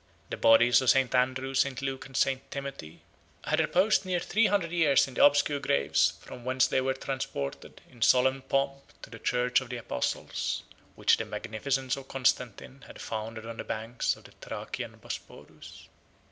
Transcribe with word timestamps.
The 0.31 0.35
bodies 0.35 0.81
of 0.81 0.89
St. 0.89 1.13
Andrew, 1.13 1.53
St. 1.53 1.79
Luke, 1.79 2.07
and 2.07 2.17
St. 2.17 2.49
Timothy, 2.49 3.01
had 3.43 3.59
reposed 3.59 4.03
near 4.03 4.19
three 4.19 4.47
hundred 4.47 4.71
years 4.71 5.07
in 5.07 5.13
the 5.13 5.23
obscure 5.23 5.59
graves, 5.59 6.13
from 6.21 6.43
whence 6.43 6.65
they 6.65 6.81
were 6.81 6.95
transported, 6.95 7.81
in 7.87 8.01
solemn 8.01 8.41
pomp, 8.41 8.81
to 9.03 9.11
the 9.11 9.19
church 9.19 9.61
of 9.61 9.69
the 9.69 9.77
apostles, 9.77 10.63
which 10.95 11.17
the 11.17 11.25
magnificence 11.25 11.95
of 11.97 12.07
Constantine 12.07 12.83
had 12.87 12.99
founded 12.99 13.45
on 13.45 13.57
the 13.57 13.63
banks 13.63 14.15
of 14.15 14.23
the 14.23 14.31
Thracian 14.31 14.97
Bosphorus. 14.97 15.87